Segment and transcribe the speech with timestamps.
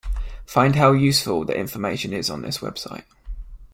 [0.47, 3.03] Find how useful the information is on the website.